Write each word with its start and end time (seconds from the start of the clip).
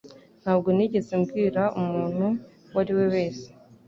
Ntabwo 0.41 0.69
nigeze 0.75 1.11
mbwira 1.21 1.63
umuntu 1.79 2.25
uwo 2.69 2.79
ari 2.81 2.91
we 2.97 3.05
wese. 3.13 3.47